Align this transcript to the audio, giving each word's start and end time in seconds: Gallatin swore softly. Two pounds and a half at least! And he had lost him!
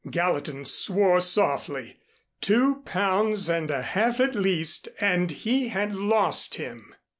Gallatin 0.09 0.65
swore 0.65 1.19
softly. 1.19 1.97
Two 2.41 2.77
pounds 2.85 3.47
and 3.49 3.69
a 3.69 3.83
half 3.83 4.19
at 4.19 4.33
least! 4.33 4.87
And 4.99 5.29
he 5.29 5.67
had 5.67 5.93
lost 5.93 6.55
him! 6.55 6.95